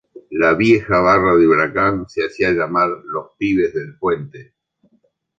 La 0.31 0.55
vieja 0.55 0.99
barra 0.99 1.35
de 1.35 1.47
Huracán 1.47 2.09
se 2.09 2.25
hacía 2.25 2.49
llamar 2.53 2.89
"Los 3.05 3.33
Pibes 3.37 3.75
del 3.75 3.99
Puente". 3.99 4.51